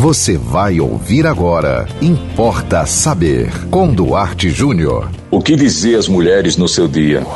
Você 0.00 0.38
vai 0.38 0.78
ouvir 0.78 1.26
agora. 1.26 1.84
Importa 2.00 2.86
saber. 2.86 3.50
Com 3.68 3.92
Duarte 3.92 4.48
Júnior. 4.48 5.10
O 5.28 5.42
que 5.42 5.56
dizer 5.56 5.98
às 5.98 6.06
mulheres 6.06 6.56
no 6.56 6.68
seu 6.68 6.86
dia? 6.86 7.26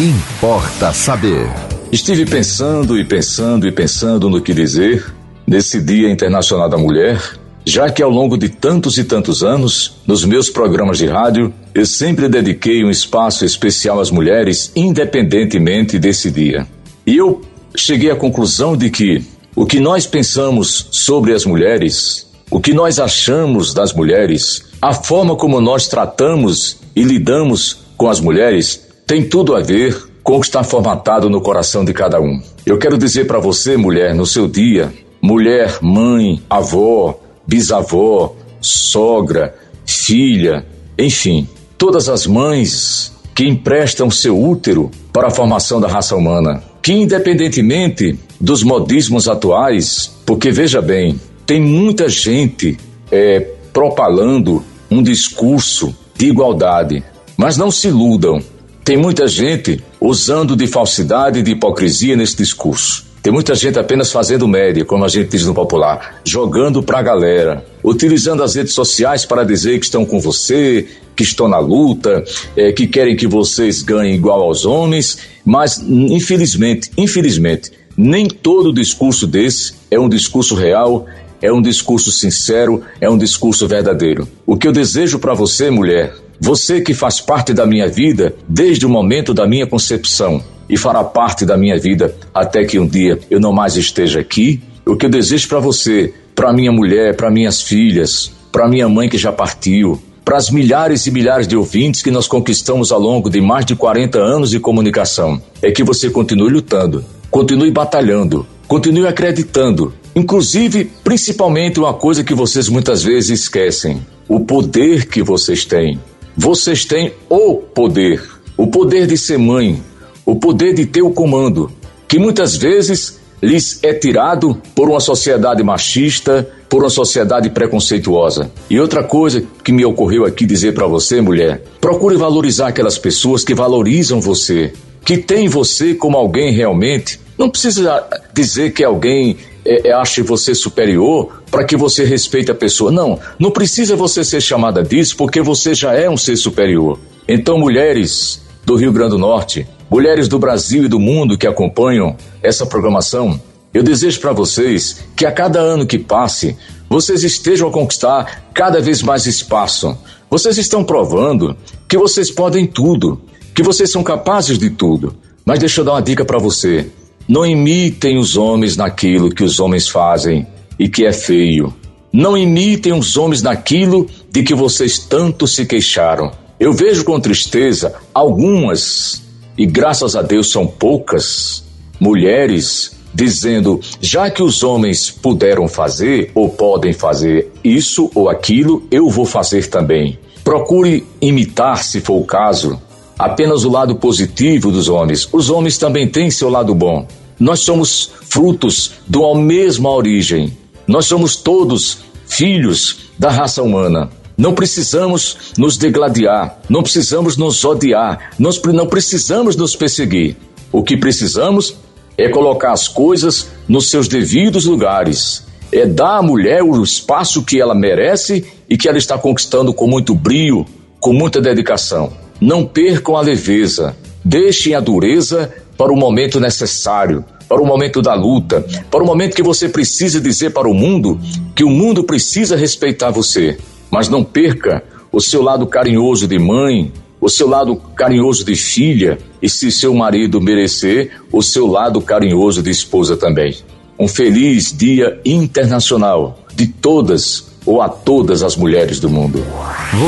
Importa 0.00 0.94
saber. 0.94 1.46
Estive 1.92 2.24
pensando 2.24 2.98
e 2.98 3.04
pensando 3.04 3.68
e 3.68 3.70
pensando 3.70 4.30
no 4.30 4.40
que 4.40 4.54
dizer 4.54 5.14
nesse 5.46 5.78
Dia 5.78 6.10
Internacional 6.10 6.70
da 6.70 6.78
Mulher, 6.78 7.20
já 7.66 7.90
que 7.90 8.02
ao 8.02 8.08
longo 8.08 8.38
de 8.38 8.48
tantos 8.48 8.96
e 8.96 9.04
tantos 9.04 9.42
anos, 9.42 9.98
nos 10.06 10.24
meus 10.24 10.48
programas 10.48 10.96
de 10.96 11.06
rádio, 11.06 11.52
eu 11.74 11.84
sempre 11.84 12.30
dediquei 12.30 12.82
um 12.82 12.88
espaço 12.88 13.44
especial 13.44 14.00
às 14.00 14.10
mulheres, 14.10 14.72
independentemente 14.74 15.98
desse 15.98 16.30
dia. 16.30 16.66
E 17.06 17.14
eu 17.14 17.42
cheguei 17.76 18.10
à 18.10 18.16
conclusão 18.16 18.74
de 18.74 18.88
que 18.88 19.33
o 19.56 19.64
que 19.64 19.78
nós 19.78 20.06
pensamos 20.06 20.88
sobre 20.90 21.32
as 21.32 21.44
mulheres, 21.44 22.26
o 22.50 22.60
que 22.60 22.72
nós 22.72 22.98
achamos 22.98 23.72
das 23.72 23.92
mulheres, 23.92 24.64
a 24.82 24.92
forma 24.92 25.36
como 25.36 25.60
nós 25.60 25.86
tratamos 25.86 26.78
e 26.94 27.02
lidamos 27.02 27.78
com 27.96 28.08
as 28.08 28.20
mulheres, 28.20 28.86
tem 29.06 29.22
tudo 29.28 29.54
a 29.54 29.60
ver 29.60 30.10
com 30.22 30.36
o 30.36 30.40
que 30.40 30.46
está 30.46 30.64
formatado 30.64 31.28
no 31.30 31.40
coração 31.40 31.84
de 31.84 31.92
cada 31.92 32.20
um. 32.20 32.42
Eu 32.66 32.78
quero 32.78 32.98
dizer 32.98 33.26
para 33.26 33.38
você, 33.38 33.76
mulher, 33.76 34.14
no 34.14 34.26
seu 34.26 34.48
dia, 34.48 34.92
mulher, 35.22 35.78
mãe, 35.80 36.42
avó, 36.48 37.18
bisavó, 37.46 38.34
sogra, 38.60 39.54
filha, 39.86 40.66
enfim, 40.98 41.48
todas 41.76 42.08
as 42.08 42.26
mães 42.26 43.12
que 43.34 43.46
emprestam 43.46 44.10
seu 44.10 44.40
útero 44.40 44.90
para 45.12 45.28
a 45.28 45.30
formação 45.30 45.80
da 45.80 45.88
raça 45.88 46.16
humana, 46.16 46.62
que 46.84 46.92
independentemente 46.92 48.18
dos 48.38 48.62
modismos 48.62 49.26
atuais, 49.26 50.14
porque 50.26 50.50
veja 50.50 50.82
bem, 50.82 51.18
tem 51.46 51.58
muita 51.58 52.10
gente 52.10 52.76
é, 53.10 53.40
propalando 53.72 54.62
um 54.90 55.02
discurso 55.02 55.96
de 56.14 56.26
igualdade, 56.26 57.02
mas 57.38 57.56
não 57.56 57.70
se 57.70 57.88
iludam. 57.88 58.38
Tem 58.84 58.98
muita 58.98 59.26
gente 59.26 59.82
usando 59.98 60.54
de 60.54 60.66
falsidade 60.66 61.38
e 61.38 61.42
de 61.42 61.52
hipocrisia 61.52 62.16
nesse 62.16 62.36
discurso. 62.36 63.06
Tem 63.22 63.32
muita 63.32 63.54
gente 63.54 63.78
apenas 63.78 64.12
fazendo 64.12 64.46
média, 64.46 64.84
como 64.84 65.06
a 65.06 65.08
gente 65.08 65.30
diz 65.30 65.46
no 65.46 65.54
popular, 65.54 66.20
jogando 66.22 66.82
pra 66.82 67.00
galera, 67.00 67.64
utilizando 67.84 68.42
as 68.42 68.54
redes 68.54 68.72
sociais 68.72 69.26
para 69.26 69.44
dizer 69.44 69.78
que 69.78 69.84
estão 69.84 70.04
com 70.04 70.18
você, 70.18 70.86
que 71.14 71.22
estão 71.22 71.46
na 71.46 71.58
luta, 71.58 72.24
é, 72.56 72.72
que 72.72 72.86
querem 72.86 73.14
que 73.14 73.26
vocês 73.26 73.82
ganhem 73.82 74.14
igual 74.14 74.42
aos 74.42 74.64
homens, 74.64 75.18
mas 75.44 75.78
infelizmente, 75.86 76.90
infelizmente, 76.96 77.70
nem 77.96 78.26
todo 78.26 78.72
discurso 78.72 79.26
desse 79.26 79.74
é 79.90 80.00
um 80.00 80.08
discurso 80.08 80.54
real, 80.54 81.06
é 81.42 81.52
um 81.52 81.60
discurso 81.60 82.10
sincero, 82.10 82.82
é 83.00 83.08
um 83.08 83.18
discurso 83.18 83.68
verdadeiro. 83.68 84.26
O 84.46 84.56
que 84.56 84.66
eu 84.66 84.72
desejo 84.72 85.18
para 85.18 85.34
você, 85.34 85.70
mulher, 85.70 86.14
você 86.40 86.80
que 86.80 86.94
faz 86.94 87.20
parte 87.20 87.52
da 87.52 87.66
minha 87.66 87.86
vida 87.86 88.34
desde 88.48 88.86
o 88.86 88.88
momento 88.88 89.34
da 89.34 89.46
minha 89.46 89.66
concepção, 89.66 90.42
e 90.68 90.76
fará 90.76 91.04
parte 91.04 91.44
da 91.44 91.56
minha 91.56 91.78
vida 91.78 92.14
até 92.32 92.64
que 92.64 92.78
um 92.78 92.86
dia 92.86 93.18
eu 93.30 93.40
não 93.40 93.52
mais 93.52 93.76
esteja 93.76 94.20
aqui. 94.20 94.62
O 94.86 94.96
que 94.96 95.06
eu 95.06 95.10
desejo 95.10 95.48
para 95.48 95.60
você, 95.60 96.12
para 96.34 96.52
minha 96.52 96.72
mulher, 96.72 97.16
para 97.16 97.30
minhas 97.30 97.62
filhas, 97.62 98.32
para 98.50 98.68
minha 98.68 98.88
mãe 98.88 99.08
que 99.08 99.18
já 99.18 99.32
partiu, 99.32 100.00
para 100.24 100.38
as 100.38 100.50
milhares 100.50 101.06
e 101.06 101.10
milhares 101.10 101.46
de 101.46 101.56
ouvintes 101.56 102.02
que 102.02 102.10
nós 102.10 102.26
conquistamos 102.26 102.90
ao 102.90 102.98
longo 102.98 103.28
de 103.28 103.40
mais 103.40 103.66
de 103.66 103.76
40 103.76 104.18
anos 104.18 104.50
de 104.50 104.58
comunicação, 104.58 105.40
é 105.60 105.70
que 105.70 105.84
você 105.84 106.08
continue 106.08 106.50
lutando, 106.50 107.04
continue 107.30 107.70
batalhando, 107.70 108.46
continue 108.66 109.06
acreditando. 109.06 109.92
Inclusive, 110.16 110.90
principalmente 111.02 111.78
uma 111.78 111.92
coisa 111.92 112.24
que 112.24 112.34
vocês 112.34 112.68
muitas 112.68 113.02
vezes 113.02 113.42
esquecem: 113.42 114.00
o 114.28 114.40
poder 114.40 115.06
que 115.06 115.22
vocês 115.22 115.64
têm. 115.64 116.00
Vocês 116.36 116.84
têm 116.84 117.12
o 117.28 117.56
poder, 117.56 118.22
o 118.56 118.66
poder 118.66 119.06
de 119.06 119.16
ser 119.16 119.38
mãe, 119.38 119.80
o 120.24 120.34
poder 120.36 120.74
de 120.74 120.86
ter 120.86 121.02
o 121.02 121.10
comando, 121.10 121.70
que 122.08 122.18
muitas 122.18 122.56
vezes 122.56 123.20
lhes 123.42 123.78
é 123.82 123.92
tirado 123.92 124.60
por 124.74 124.88
uma 124.88 125.00
sociedade 125.00 125.62
machista, 125.62 126.48
por 126.68 126.82
uma 126.82 126.90
sociedade 126.90 127.50
preconceituosa. 127.50 128.50
E 128.68 128.80
outra 128.80 129.04
coisa 129.04 129.42
que 129.62 129.72
me 129.72 129.84
ocorreu 129.84 130.24
aqui 130.24 130.46
dizer 130.46 130.74
para 130.74 130.86
você, 130.86 131.20
mulher, 131.20 131.62
procure 131.80 132.16
valorizar 132.16 132.68
aquelas 132.68 132.98
pessoas 132.98 133.44
que 133.44 133.54
valorizam 133.54 134.20
você, 134.20 134.72
que 135.04 135.18
tem 135.18 135.48
você 135.48 135.94
como 135.94 136.16
alguém 136.16 136.52
realmente. 136.52 137.20
Não 137.38 137.50
precisa 137.50 138.04
dizer 138.32 138.72
que 138.72 138.82
alguém 138.82 139.36
é, 139.64 139.88
é, 139.88 139.92
ache 139.92 140.22
você 140.22 140.54
superior 140.54 141.42
para 141.50 141.64
que 141.64 141.76
você 141.76 142.04
respeite 142.04 142.50
a 142.50 142.54
pessoa. 142.54 142.92
Não, 142.92 143.18
não 143.38 143.50
precisa 143.50 143.96
você 143.96 144.22
ser 144.22 144.40
chamada 144.40 144.82
disso 144.82 145.16
porque 145.16 145.40
você 145.40 145.74
já 145.74 145.94
é 145.94 146.08
um 146.08 146.16
ser 146.16 146.36
superior. 146.36 146.98
Então, 147.26 147.58
mulheres 147.58 148.42
do 148.64 148.76
Rio 148.76 148.92
Grande 148.92 149.10
do 149.10 149.18
Norte, 149.18 149.66
mulheres 149.90 150.28
do 150.28 150.38
Brasil 150.38 150.84
e 150.84 150.88
do 150.88 150.98
mundo 150.98 151.38
que 151.38 151.46
acompanham 151.46 152.16
essa 152.42 152.66
programação, 152.66 153.40
eu 153.72 153.82
desejo 153.82 154.20
para 154.20 154.32
vocês 154.32 155.04
que 155.16 155.26
a 155.26 155.32
cada 155.32 155.58
ano 155.58 155.86
que 155.86 155.98
passe, 155.98 156.56
vocês 156.88 157.24
estejam 157.24 157.68
a 157.68 157.72
conquistar 157.72 158.44
cada 158.54 158.80
vez 158.80 159.02
mais 159.02 159.26
espaço. 159.26 159.98
Vocês 160.30 160.58
estão 160.58 160.84
provando 160.84 161.56
que 161.88 161.98
vocês 161.98 162.30
podem 162.30 162.66
tudo, 162.66 163.20
que 163.52 163.64
vocês 163.64 163.90
são 163.90 164.02
capazes 164.02 164.58
de 164.58 164.70
tudo. 164.70 165.16
Mas 165.44 165.58
deixa 165.58 165.80
eu 165.80 165.84
dar 165.84 165.92
uma 165.92 166.02
dica 166.02 166.24
para 166.24 166.38
você. 166.38 166.86
Não 167.26 167.44
imitem 167.44 168.16
os 168.16 168.36
homens 168.36 168.76
naquilo 168.76 169.34
que 169.34 169.42
os 169.42 169.58
homens 169.58 169.88
fazem 169.88 170.46
e 170.78 170.88
que 170.88 171.04
é 171.04 171.12
feio. 171.12 171.74
Não 172.12 172.36
imitem 172.36 172.92
os 172.92 173.16
homens 173.16 173.42
naquilo 173.42 174.06
de 174.30 174.44
que 174.44 174.54
vocês 174.54 175.00
tanto 175.00 175.48
se 175.48 175.66
queixaram. 175.66 176.30
Eu 176.60 176.72
vejo 176.72 177.04
com 177.04 177.18
tristeza 177.18 177.94
algumas 178.14 179.23
e 179.56 179.66
graças 179.66 180.16
a 180.16 180.22
Deus 180.22 180.50
são 180.50 180.66
poucas 180.66 181.64
mulheres 182.00 182.96
dizendo: 183.14 183.80
já 184.00 184.30
que 184.30 184.42
os 184.42 184.62
homens 184.62 185.10
puderam 185.10 185.68
fazer 185.68 186.32
ou 186.34 186.48
podem 186.48 186.92
fazer 186.92 187.52
isso 187.62 188.10
ou 188.14 188.28
aquilo, 188.28 188.82
eu 188.90 189.08
vou 189.08 189.24
fazer 189.24 189.68
também. 189.68 190.18
Procure 190.42 191.06
imitar, 191.20 191.82
se 191.84 192.00
for 192.00 192.20
o 192.20 192.24
caso, 192.24 192.78
apenas 193.18 193.64
o 193.64 193.70
lado 193.70 193.96
positivo 193.96 194.70
dos 194.70 194.88
homens. 194.88 195.28
Os 195.32 195.48
homens 195.48 195.78
também 195.78 196.08
têm 196.08 196.30
seu 196.30 196.50
lado 196.50 196.74
bom. 196.74 197.06
Nós 197.38 197.60
somos 197.60 198.10
frutos 198.22 198.92
de 199.08 199.18
uma 199.18 199.34
mesma 199.34 199.90
origem. 199.90 200.56
Nós 200.86 201.06
somos 201.06 201.36
todos 201.36 201.98
filhos 202.26 202.98
da 203.18 203.30
raça 203.30 203.62
humana. 203.62 204.10
Não 204.36 204.52
precisamos 204.52 205.52
nos 205.56 205.76
degladiar, 205.76 206.58
não 206.68 206.82
precisamos 206.82 207.36
nos 207.36 207.64
odiar, 207.64 208.32
nós 208.38 208.60
não 208.62 208.86
precisamos 208.86 209.54
nos 209.54 209.76
perseguir. 209.76 210.36
O 210.72 210.82
que 210.82 210.96
precisamos 210.96 211.76
é 212.18 212.28
colocar 212.28 212.72
as 212.72 212.88
coisas 212.88 213.48
nos 213.68 213.88
seus 213.90 214.08
devidos 214.08 214.66
lugares, 214.66 215.46
é 215.72 215.86
dar 215.86 216.18
à 216.18 216.22
mulher 216.22 216.62
o 216.62 216.82
espaço 216.82 217.44
que 217.44 217.60
ela 217.60 217.74
merece 217.74 218.44
e 218.68 218.76
que 218.76 218.88
ela 218.88 218.98
está 218.98 219.16
conquistando 219.16 219.72
com 219.72 219.86
muito 219.86 220.14
brio, 220.14 220.66
com 221.00 221.12
muita 221.12 221.40
dedicação. 221.40 222.12
Não 222.40 222.66
percam 222.66 223.16
a 223.16 223.20
leveza, 223.20 223.96
deixem 224.24 224.74
a 224.74 224.80
dureza 224.80 225.52
para 225.76 225.92
o 225.92 225.96
momento 225.96 226.40
necessário, 226.40 227.24
para 227.48 227.62
o 227.62 227.66
momento 227.66 228.00
da 228.02 228.14
luta, 228.14 228.64
para 228.90 229.02
o 229.02 229.06
momento 229.06 229.36
que 229.36 229.42
você 229.42 229.68
precisa 229.68 230.20
dizer 230.20 230.50
para 230.50 230.68
o 230.68 230.74
mundo 230.74 231.20
que 231.54 231.64
o 231.64 231.70
mundo 231.70 232.04
precisa 232.04 232.56
respeitar 232.56 233.10
você. 233.10 233.58
Mas 233.94 234.08
não 234.08 234.24
perca 234.24 234.82
o 235.12 235.20
seu 235.20 235.40
lado 235.40 235.68
carinhoso 235.68 236.26
de 236.26 236.36
mãe, 236.36 236.92
o 237.20 237.28
seu 237.28 237.48
lado 237.48 237.76
carinhoso 237.76 238.44
de 238.44 238.56
filha 238.56 239.20
e, 239.40 239.48
se 239.48 239.70
seu 239.70 239.94
marido 239.94 240.40
merecer, 240.40 241.12
o 241.30 241.40
seu 241.40 241.68
lado 241.68 242.00
carinhoso 242.00 242.60
de 242.60 242.72
esposa 242.72 243.16
também. 243.16 243.56
Um 243.96 244.08
feliz 244.08 244.76
Dia 244.76 245.20
Internacional 245.24 246.40
de 246.56 246.66
todas 246.66 247.52
ou 247.64 247.80
a 247.80 247.88
todas 247.88 248.42
as 248.42 248.56
mulheres 248.56 248.98
do 248.98 249.08
mundo. 249.08 249.40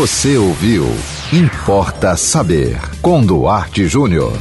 Você 0.00 0.36
ouviu 0.36 0.84
Importa 1.32 2.16
Saber 2.16 2.76
com 3.00 3.24
Duarte 3.24 3.86
Júnior. 3.86 4.32